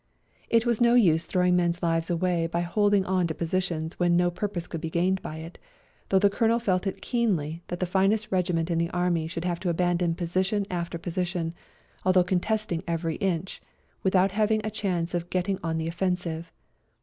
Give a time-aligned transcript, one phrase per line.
[0.49, 4.31] It was no use throwing men's lives away by holding on to positions when no
[4.31, 5.59] purpose could be gained by it,
[6.09, 9.59] though the Colonel felt it keenly that the finest regiment in the Army should have
[9.59, 11.53] to abandon position after position,
[12.03, 13.61] although contesting every inch,
[14.01, 16.51] with out having a chance of going on the offensive.